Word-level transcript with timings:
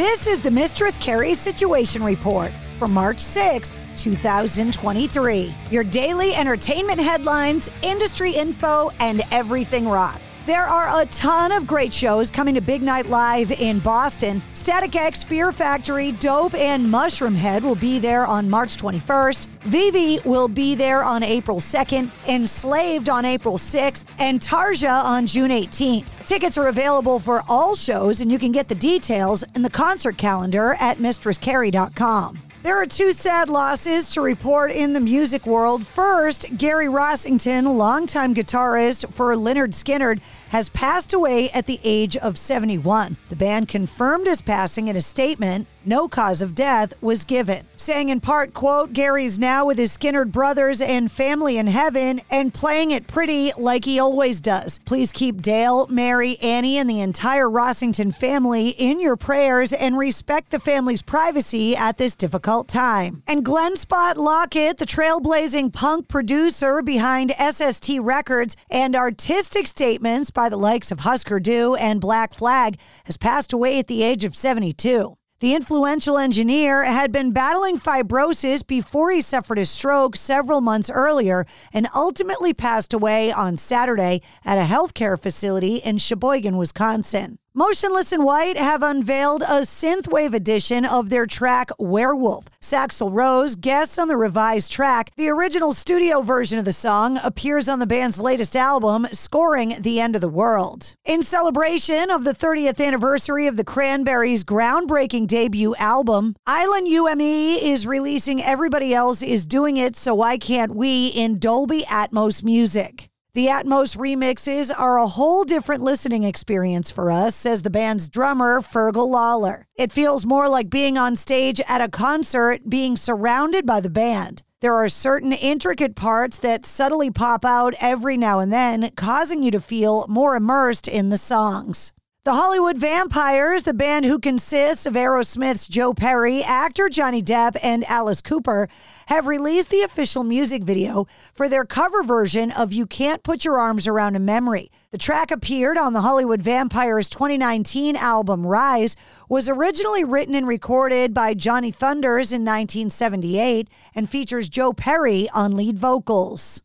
This 0.00 0.26
is 0.26 0.40
the 0.40 0.50
Mistress 0.50 0.96
Carrie 0.96 1.34
Situation 1.34 2.02
Report 2.02 2.52
for 2.78 2.88
March 2.88 3.18
6th, 3.18 3.72
2023. 3.96 5.54
Your 5.70 5.84
daily 5.84 6.34
entertainment 6.34 6.98
headlines, 6.98 7.70
industry 7.82 8.32
info, 8.32 8.88
and 8.98 9.20
everything 9.30 9.86
rock. 9.86 10.18
There 10.46 10.66
are 10.66 11.02
a 11.02 11.06
ton 11.06 11.52
of 11.52 11.66
great 11.66 11.92
shows 11.92 12.30
coming 12.30 12.54
to 12.54 12.62
Big 12.62 12.82
Night 12.82 13.06
Live 13.06 13.52
in 13.52 13.78
Boston. 13.78 14.42
Static 14.54 14.96
X, 14.96 15.22
Fear 15.22 15.52
Factory, 15.52 16.12
Dope, 16.12 16.54
and 16.54 16.86
Mushroomhead 16.86 17.62
will 17.62 17.74
be 17.74 17.98
there 17.98 18.26
on 18.26 18.48
March 18.48 18.76
21st. 18.78 19.46
Vivi 19.64 20.18
will 20.24 20.48
be 20.48 20.74
there 20.74 21.04
on 21.04 21.22
April 21.22 21.58
2nd, 21.58 22.08
Enslaved 22.26 23.10
on 23.10 23.26
April 23.26 23.58
6th, 23.58 24.06
and 24.18 24.40
Tarja 24.40 25.04
on 25.04 25.26
June 25.26 25.50
18th. 25.50 26.06
Tickets 26.26 26.56
are 26.56 26.68
available 26.68 27.20
for 27.20 27.42
all 27.46 27.76
shows, 27.76 28.20
and 28.20 28.32
you 28.32 28.38
can 28.38 28.50
get 28.50 28.68
the 28.68 28.74
details 28.74 29.44
in 29.54 29.60
the 29.60 29.70
concert 29.70 30.16
calendar 30.16 30.74
at 30.80 30.96
mistresscarrie.com. 30.96 32.38
There 32.62 32.76
are 32.76 32.84
two 32.84 33.14
sad 33.14 33.48
losses 33.48 34.10
to 34.10 34.20
report 34.20 34.70
in 34.70 34.92
the 34.92 35.00
music 35.00 35.46
world. 35.46 35.86
First, 35.86 36.58
Gary 36.58 36.88
Rossington, 36.88 37.74
longtime 37.74 38.34
guitarist 38.34 39.10
for 39.14 39.34
Lynyrd 39.34 39.72
Skynyrd, 39.72 40.20
has 40.50 40.68
passed 40.68 41.12
away 41.12 41.50
at 41.50 41.66
the 41.66 41.80
age 41.82 42.16
of 42.16 42.36
71. 42.38 43.16
The 43.28 43.36
band 43.36 43.68
confirmed 43.68 44.26
his 44.26 44.42
passing 44.42 44.88
in 44.88 44.96
a 44.96 45.00
statement. 45.00 45.66
No 45.84 46.08
cause 46.08 46.42
of 46.42 46.54
death 46.54 46.92
was 47.00 47.24
given, 47.24 47.66
saying 47.76 48.10
in 48.10 48.20
part, 48.20 48.52
quote, 48.52 48.92
Gary's 48.92 49.38
now 49.38 49.64
with 49.64 49.78
his 49.78 49.96
Skynyrd 49.96 50.30
brothers 50.30 50.82
and 50.82 51.10
family 51.10 51.56
in 51.56 51.68
heaven 51.68 52.20
and 52.30 52.52
playing 52.52 52.90
it 52.90 53.06
pretty 53.06 53.50
like 53.56 53.86
he 53.86 53.98
always 53.98 54.42
does. 54.42 54.78
Please 54.80 55.10
keep 55.10 55.40
Dale, 55.40 55.86
Mary, 55.86 56.36
Annie, 56.40 56.76
and 56.76 56.90
the 56.90 57.00
entire 57.00 57.48
Rossington 57.48 58.14
family 58.14 58.68
in 58.70 59.00
your 59.00 59.16
prayers 59.16 59.72
and 59.72 59.96
respect 59.96 60.50
the 60.50 60.60
family's 60.60 61.00
privacy 61.00 61.74
at 61.74 61.96
this 61.96 62.14
difficult 62.14 62.68
time. 62.68 63.22
And 63.26 63.42
Glen 63.42 63.76
Spot 63.76 64.18
Lockett, 64.18 64.76
the 64.76 64.84
trailblazing 64.84 65.72
punk 65.72 66.08
producer 66.08 66.82
behind 66.82 67.32
SST 67.40 68.00
Records 68.00 68.54
and 68.70 68.94
artistic 68.94 69.66
statements 69.66 70.30
by 70.40 70.48
the 70.48 70.56
likes 70.56 70.90
of 70.90 71.00
Husker 71.00 71.38
Du 71.38 71.74
and 71.74 72.00
Black 72.00 72.32
Flag, 72.32 72.78
has 73.04 73.18
passed 73.18 73.52
away 73.52 73.78
at 73.78 73.88
the 73.88 74.02
age 74.02 74.24
of 74.24 74.34
72. 74.34 75.14
The 75.40 75.54
influential 75.54 76.16
engineer 76.16 76.82
had 76.82 77.12
been 77.12 77.32
battling 77.32 77.78
fibrosis 77.78 78.66
before 78.66 79.10
he 79.10 79.20
suffered 79.20 79.58
a 79.58 79.66
stroke 79.66 80.16
several 80.16 80.62
months 80.62 80.88
earlier 80.88 81.44
and 81.74 81.88
ultimately 81.94 82.54
passed 82.54 82.94
away 82.94 83.30
on 83.30 83.58
Saturday 83.58 84.22
at 84.42 84.56
a 84.56 84.64
healthcare 84.64 85.20
facility 85.20 85.76
in 85.76 85.98
Sheboygan, 85.98 86.56
Wisconsin. 86.56 87.38
Motionless 87.60 88.10
in 88.10 88.24
White 88.24 88.56
have 88.56 88.82
unveiled 88.82 89.42
a 89.42 89.66
synthwave 89.66 90.32
edition 90.32 90.86
of 90.86 91.10
their 91.10 91.26
track 91.26 91.68
Werewolf. 91.78 92.46
Saxl 92.62 93.12
Rose 93.12 93.54
guests 93.54 93.98
on 93.98 94.08
the 94.08 94.16
revised 94.16 94.72
track. 94.72 95.10
The 95.18 95.28
original 95.28 95.74
studio 95.74 96.22
version 96.22 96.58
of 96.58 96.64
the 96.64 96.72
song 96.72 97.18
appears 97.22 97.68
on 97.68 97.78
the 97.78 97.86
band's 97.86 98.18
latest 98.18 98.56
album, 98.56 99.06
Scoring 99.12 99.76
the 99.78 100.00
End 100.00 100.14
of 100.14 100.22
the 100.22 100.28
World. 100.30 100.94
In 101.04 101.22
celebration 101.22 102.10
of 102.10 102.24
the 102.24 102.32
30th 102.32 102.82
anniversary 102.82 103.46
of 103.46 103.58
the 103.58 103.64
Cranberries' 103.64 104.42
groundbreaking 104.42 105.26
debut 105.26 105.74
album, 105.74 106.36
Island 106.46 106.88
UME 106.88 107.20
is 107.20 107.86
releasing 107.86 108.42
Everybody 108.42 108.94
Else 108.94 109.22
Is 109.22 109.44
Doing 109.44 109.76
It 109.76 109.96
So 109.96 110.14
Why 110.14 110.38
Can't 110.38 110.74
We 110.74 111.08
in 111.08 111.38
Dolby 111.38 111.82
Atmos 111.82 112.42
music. 112.42 113.09
The 113.32 113.46
Atmos 113.46 113.96
remixes 113.96 114.72
are 114.76 114.98
a 114.98 115.06
whole 115.06 115.44
different 115.44 115.82
listening 115.82 116.24
experience 116.24 116.90
for 116.90 117.12
us, 117.12 117.36
says 117.36 117.62
the 117.62 117.70
band's 117.70 118.08
drummer, 118.08 118.60
Fergal 118.60 119.06
Lawler. 119.06 119.68
It 119.76 119.92
feels 119.92 120.26
more 120.26 120.48
like 120.48 120.68
being 120.68 120.98
on 120.98 121.14
stage 121.14 121.60
at 121.68 121.80
a 121.80 121.88
concert, 121.88 122.68
being 122.68 122.96
surrounded 122.96 123.64
by 123.66 123.78
the 123.78 123.88
band. 123.88 124.42
There 124.60 124.74
are 124.74 124.88
certain 124.88 125.32
intricate 125.32 125.94
parts 125.94 126.40
that 126.40 126.66
subtly 126.66 127.12
pop 127.12 127.44
out 127.44 127.74
every 127.78 128.16
now 128.16 128.40
and 128.40 128.52
then, 128.52 128.90
causing 128.96 129.44
you 129.44 129.52
to 129.52 129.60
feel 129.60 130.06
more 130.08 130.34
immersed 130.34 130.88
in 130.88 131.10
the 131.10 131.16
songs. 131.16 131.92
The 132.22 132.34
Hollywood 132.34 132.76
Vampires, 132.76 133.62
the 133.62 133.72
band 133.72 134.04
who 134.04 134.18
consists 134.18 134.84
of 134.84 134.92
Aerosmith's 134.92 135.66
Joe 135.66 135.94
Perry, 135.94 136.42
actor 136.42 136.90
Johnny 136.90 137.22
Depp, 137.22 137.56
and 137.62 137.82
Alice 137.84 138.20
Cooper, 138.20 138.68
have 139.06 139.26
released 139.26 139.70
the 139.70 139.80
official 139.80 140.22
music 140.22 140.62
video 140.62 141.06
for 141.32 141.48
their 141.48 141.64
cover 141.64 142.02
version 142.02 142.50
of 142.50 142.74
You 142.74 142.84
Can't 142.84 143.22
Put 143.22 143.46
Your 143.46 143.58
Arms 143.58 143.86
Around 143.86 144.16
a 144.16 144.18
Memory. 144.18 144.70
The 144.90 144.98
track 144.98 145.30
appeared 145.30 145.78
on 145.78 145.94
the 145.94 146.02
Hollywood 146.02 146.42
Vampires 146.42 147.08
2019 147.08 147.96
album 147.96 148.46
Rise, 148.46 148.96
was 149.30 149.48
originally 149.48 150.04
written 150.04 150.34
and 150.34 150.46
recorded 150.46 151.14
by 151.14 151.32
Johnny 151.32 151.70
Thunders 151.70 152.32
in 152.32 152.42
1978, 152.42 153.66
and 153.94 154.10
features 154.10 154.50
Joe 154.50 154.74
Perry 154.74 155.30
on 155.32 155.56
lead 155.56 155.78
vocals. 155.78 156.60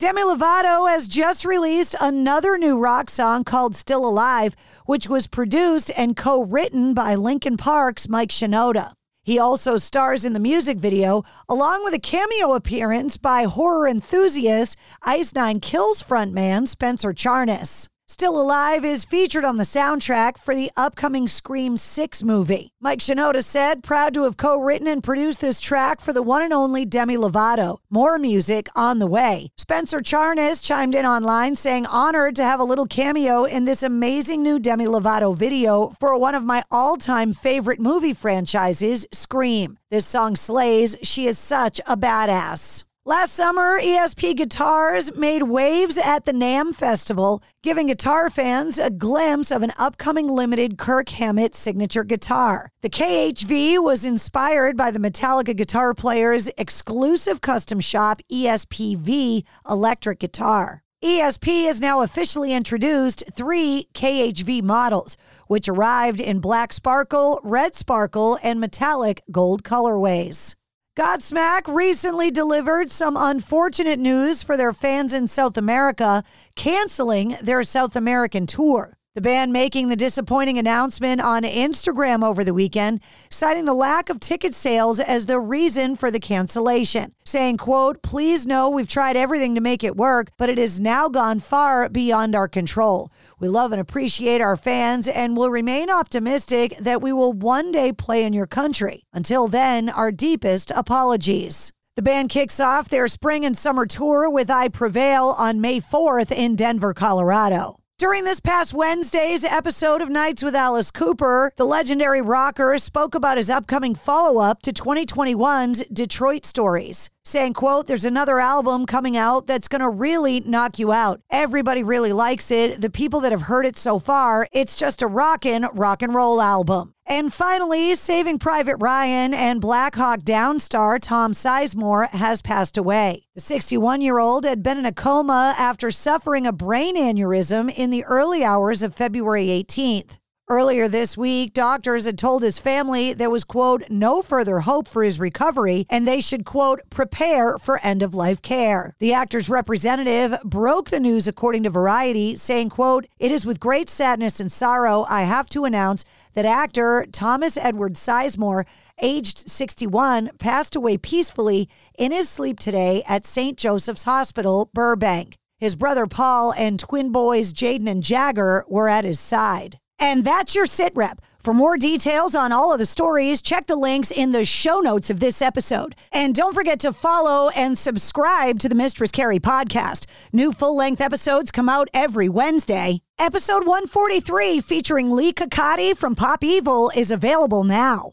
Demi 0.00 0.22
Lovato 0.22 0.88
has 0.88 1.08
just 1.08 1.44
released 1.44 1.96
another 2.00 2.56
new 2.56 2.78
rock 2.78 3.10
song 3.10 3.42
called 3.42 3.74
Still 3.74 4.08
Alive, 4.08 4.54
which 4.86 5.08
was 5.08 5.26
produced 5.26 5.90
and 5.96 6.16
co 6.16 6.44
written 6.44 6.94
by 6.94 7.16
Linkin 7.16 7.56
Park's 7.56 8.08
Mike 8.08 8.28
Shinoda. 8.28 8.92
He 9.24 9.40
also 9.40 9.76
stars 9.76 10.24
in 10.24 10.34
the 10.34 10.38
music 10.38 10.78
video, 10.78 11.24
along 11.48 11.82
with 11.82 11.94
a 11.94 11.98
cameo 11.98 12.54
appearance 12.54 13.16
by 13.16 13.42
horror 13.46 13.88
enthusiast 13.88 14.76
Ice 15.02 15.34
Nine 15.34 15.58
Kills 15.58 16.00
frontman 16.00 16.68
Spencer 16.68 17.12
Charnas. 17.12 17.88
Still 18.18 18.42
Alive 18.42 18.84
is 18.84 19.04
featured 19.04 19.44
on 19.44 19.58
the 19.58 19.62
soundtrack 19.62 20.38
for 20.38 20.52
the 20.52 20.72
upcoming 20.76 21.28
Scream 21.28 21.76
6 21.76 22.24
movie. 22.24 22.72
Mike 22.80 22.98
Shinoda 22.98 23.44
said, 23.44 23.84
proud 23.84 24.12
to 24.14 24.24
have 24.24 24.36
co 24.36 24.58
written 24.58 24.88
and 24.88 25.04
produced 25.04 25.40
this 25.40 25.60
track 25.60 26.00
for 26.00 26.12
the 26.12 26.20
one 26.20 26.42
and 26.42 26.52
only 26.52 26.84
Demi 26.84 27.16
Lovato. 27.16 27.76
More 27.90 28.18
music 28.18 28.68
on 28.74 28.98
the 28.98 29.06
way. 29.06 29.52
Spencer 29.56 30.00
Charnas 30.00 30.64
chimed 30.64 30.96
in 30.96 31.06
online 31.06 31.54
saying, 31.54 31.86
honored 31.86 32.34
to 32.34 32.42
have 32.42 32.58
a 32.58 32.64
little 32.64 32.86
cameo 32.86 33.44
in 33.44 33.66
this 33.66 33.84
amazing 33.84 34.42
new 34.42 34.58
Demi 34.58 34.86
Lovato 34.86 35.32
video 35.32 35.90
for 36.00 36.18
one 36.18 36.34
of 36.34 36.42
my 36.42 36.64
all 36.72 36.96
time 36.96 37.32
favorite 37.32 37.78
movie 37.78 38.14
franchises, 38.14 39.06
Scream. 39.12 39.78
This 39.92 40.06
song 40.06 40.34
slays. 40.34 40.96
She 41.04 41.26
is 41.26 41.38
such 41.38 41.80
a 41.86 41.96
badass. 41.96 42.82
Last 43.08 43.32
summer, 43.32 43.80
ESP 43.80 44.36
Guitars 44.36 45.16
made 45.16 45.44
waves 45.44 45.96
at 45.96 46.26
the 46.26 46.32
NAMM 46.32 46.74
Festival, 46.74 47.42
giving 47.62 47.86
guitar 47.86 48.28
fans 48.28 48.78
a 48.78 48.90
glimpse 48.90 49.50
of 49.50 49.62
an 49.62 49.72
upcoming 49.78 50.28
limited 50.28 50.76
Kirk 50.76 51.08
Hammett 51.08 51.54
signature 51.54 52.04
guitar. 52.04 52.70
The 52.82 52.90
KHV 52.90 53.82
was 53.82 54.04
inspired 54.04 54.76
by 54.76 54.90
the 54.90 54.98
Metallica 54.98 55.56
guitar 55.56 55.94
player's 55.94 56.50
exclusive 56.58 57.40
custom 57.40 57.80
shop 57.80 58.20
ESPV 58.30 59.44
electric 59.66 60.18
guitar. 60.18 60.82
ESP 61.02 61.64
has 61.64 61.80
now 61.80 62.02
officially 62.02 62.52
introduced 62.52 63.24
three 63.32 63.88
KHV 63.94 64.62
models, 64.62 65.16
which 65.46 65.66
arrived 65.66 66.20
in 66.20 66.40
black 66.40 66.74
sparkle, 66.74 67.40
red 67.42 67.74
sparkle, 67.74 68.38
and 68.42 68.60
metallic 68.60 69.22
gold 69.30 69.62
colorways. 69.62 70.57
Godsmack 70.98 71.72
recently 71.72 72.32
delivered 72.32 72.90
some 72.90 73.16
unfortunate 73.16 74.00
news 74.00 74.42
for 74.42 74.56
their 74.56 74.72
fans 74.72 75.12
in 75.12 75.28
South 75.28 75.56
America, 75.56 76.24
canceling 76.56 77.36
their 77.40 77.62
South 77.62 77.94
American 77.94 78.48
tour. 78.48 78.97
The 79.18 79.22
band 79.22 79.52
making 79.52 79.88
the 79.88 79.96
disappointing 79.96 80.58
announcement 80.58 81.20
on 81.20 81.42
Instagram 81.42 82.22
over 82.22 82.44
the 82.44 82.54
weekend, 82.54 83.00
citing 83.28 83.64
the 83.64 83.74
lack 83.74 84.10
of 84.10 84.20
ticket 84.20 84.54
sales 84.54 85.00
as 85.00 85.26
the 85.26 85.40
reason 85.40 85.96
for 85.96 86.12
the 86.12 86.20
cancellation, 86.20 87.16
saying, 87.24 87.56
quote, 87.56 88.00
please 88.00 88.46
know 88.46 88.70
we've 88.70 88.86
tried 88.86 89.16
everything 89.16 89.56
to 89.56 89.60
make 89.60 89.82
it 89.82 89.96
work, 89.96 90.30
but 90.36 90.48
it 90.48 90.56
has 90.56 90.78
now 90.78 91.08
gone 91.08 91.40
far 91.40 91.88
beyond 91.88 92.36
our 92.36 92.46
control. 92.46 93.10
We 93.40 93.48
love 93.48 93.72
and 93.72 93.80
appreciate 93.80 94.40
our 94.40 94.56
fans 94.56 95.08
and 95.08 95.36
will 95.36 95.50
remain 95.50 95.90
optimistic 95.90 96.76
that 96.78 97.02
we 97.02 97.12
will 97.12 97.32
one 97.32 97.72
day 97.72 97.92
play 97.92 98.22
in 98.22 98.32
your 98.32 98.46
country. 98.46 99.02
Until 99.12 99.48
then, 99.48 99.88
our 99.88 100.12
deepest 100.12 100.70
apologies. 100.70 101.72
The 101.96 102.02
band 102.02 102.28
kicks 102.28 102.60
off 102.60 102.88
their 102.88 103.08
spring 103.08 103.44
and 103.44 103.58
summer 103.58 103.84
tour 103.84 104.30
with 104.30 104.48
I 104.48 104.68
Prevail 104.68 105.34
on 105.36 105.60
May 105.60 105.80
4th 105.80 106.30
in 106.30 106.54
Denver, 106.54 106.94
Colorado. 106.94 107.80
During 107.98 108.22
this 108.22 108.38
past 108.38 108.74
Wednesday's 108.74 109.42
episode 109.42 110.00
of 110.00 110.08
Nights 110.08 110.44
with 110.44 110.54
Alice 110.54 110.92
Cooper, 110.92 111.52
the 111.56 111.64
legendary 111.64 112.22
rocker 112.22 112.78
spoke 112.78 113.16
about 113.16 113.38
his 113.38 113.50
upcoming 113.50 113.96
follow-up 113.96 114.62
to 114.62 114.72
2021's 114.72 115.84
Detroit 115.86 116.46
Stories, 116.46 117.10
saying, 117.24 117.54
quote, 117.54 117.88
there's 117.88 118.04
another 118.04 118.38
album 118.38 118.86
coming 118.86 119.16
out 119.16 119.48
that's 119.48 119.66
going 119.66 119.80
to 119.80 119.90
really 119.90 120.38
knock 120.38 120.78
you 120.78 120.92
out. 120.92 121.22
Everybody 121.32 121.82
really 121.82 122.12
likes 122.12 122.52
it. 122.52 122.80
The 122.80 122.88
people 122.88 123.18
that 123.18 123.32
have 123.32 123.42
heard 123.42 123.66
it 123.66 123.76
so 123.76 123.98
far, 123.98 124.46
it's 124.52 124.78
just 124.78 125.02
a 125.02 125.08
rockin' 125.08 125.66
rock 125.74 126.00
and 126.00 126.14
roll 126.14 126.40
album. 126.40 126.94
And 127.10 127.32
finally, 127.32 127.94
Saving 127.94 128.38
Private 128.38 128.76
Ryan 128.80 129.32
and 129.32 129.62
Black 129.62 129.94
Hawk 129.94 130.24
Down 130.24 130.60
star 130.60 130.98
Tom 130.98 131.32
Sizemore 131.32 132.10
has 132.10 132.42
passed 132.42 132.76
away. 132.76 133.24
The 133.34 133.40
61 133.40 134.02
year 134.02 134.18
old 134.18 134.44
had 134.44 134.62
been 134.62 134.76
in 134.76 134.84
a 134.84 134.92
coma 134.92 135.54
after 135.56 135.90
suffering 135.90 136.46
a 136.46 136.52
brain 136.52 136.98
aneurysm 136.98 137.72
in 137.74 137.88
the 137.88 138.04
early 138.04 138.44
hours 138.44 138.82
of 138.82 138.94
February 138.94 139.46
18th. 139.46 140.18
Earlier 140.50 140.88
this 140.88 141.16
week, 141.16 141.52
doctors 141.52 142.06
had 142.06 142.16
told 142.16 142.42
his 142.42 142.58
family 142.58 143.12
there 143.12 143.28
was, 143.28 143.44
quote, 143.44 143.84
no 143.90 144.22
further 144.22 144.60
hope 144.60 144.88
for 144.88 145.02
his 145.02 145.20
recovery 145.20 145.86
and 145.90 146.08
they 146.08 146.22
should, 146.22 146.46
quote, 146.46 146.80
prepare 146.88 147.58
for 147.58 147.78
end 147.82 148.02
of 148.02 148.14
life 148.14 148.40
care. 148.40 148.96
The 148.98 149.12
actor's 149.12 149.50
representative 149.50 150.38
broke 150.44 150.88
the 150.88 151.00
news 151.00 151.28
according 151.28 151.64
to 151.64 151.70
Variety, 151.70 152.36
saying, 152.36 152.70
quote, 152.70 153.06
it 153.18 153.30
is 153.30 153.44
with 153.44 153.60
great 153.60 153.90
sadness 153.90 154.40
and 154.40 154.50
sorrow 154.50 155.04
I 155.08 155.22
have 155.24 155.48
to 155.50 155.66
announce 155.66 156.06
that 156.34 156.44
actor 156.44 157.06
Thomas 157.12 157.56
Edward 157.56 157.94
Sizemore, 157.94 158.66
aged 159.00 159.48
61, 159.48 160.30
passed 160.38 160.76
away 160.76 160.96
peacefully 160.96 161.68
in 161.98 162.12
his 162.12 162.28
sleep 162.28 162.58
today 162.58 163.02
at 163.06 163.24
St. 163.24 163.56
Joseph's 163.56 164.04
Hospital, 164.04 164.70
Burbank. 164.74 165.36
His 165.58 165.74
brother 165.74 166.06
Paul 166.06 166.52
and 166.52 166.78
twin 166.78 167.10
boys 167.10 167.52
Jaden 167.52 167.88
and 167.88 168.02
Jagger 168.02 168.64
were 168.68 168.88
at 168.88 169.04
his 169.04 169.18
side. 169.18 169.78
And 169.98 170.24
that's 170.24 170.54
your 170.54 170.66
sit 170.66 170.92
rep. 170.94 171.20
For 171.40 171.54
more 171.54 171.76
details 171.76 172.34
on 172.34 172.50
all 172.50 172.72
of 172.72 172.80
the 172.80 172.84
stories, 172.84 173.40
check 173.40 173.68
the 173.68 173.76
links 173.76 174.10
in 174.10 174.32
the 174.32 174.44
show 174.44 174.80
notes 174.80 175.08
of 175.08 175.20
this 175.20 175.40
episode. 175.40 175.94
And 176.12 176.34
don't 176.34 176.52
forget 176.52 176.80
to 176.80 176.92
follow 176.92 177.50
and 177.50 177.78
subscribe 177.78 178.58
to 178.58 178.68
the 178.68 178.74
Mistress 178.74 179.12
Carrie 179.12 179.38
podcast. 179.38 180.06
New 180.32 180.50
full 180.50 180.76
length 180.76 181.00
episodes 181.00 181.52
come 181.52 181.68
out 181.68 181.88
every 181.94 182.28
Wednesday. 182.28 183.02
Episode 183.20 183.66
143, 183.66 184.60
featuring 184.60 185.12
Leigh 185.12 185.32
Kakaty 185.32 185.96
from 185.96 186.16
Pop 186.16 186.42
Evil, 186.42 186.90
is 186.94 187.10
available 187.12 187.62
now. 187.62 188.12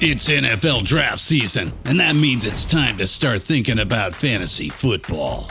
It's 0.00 0.28
NFL 0.28 0.84
draft 0.84 1.20
season, 1.20 1.72
and 1.84 2.00
that 2.00 2.16
means 2.16 2.46
it's 2.46 2.66
time 2.66 2.96
to 2.98 3.06
start 3.06 3.42
thinking 3.42 3.78
about 3.78 4.14
fantasy 4.14 4.68
football. 4.68 5.50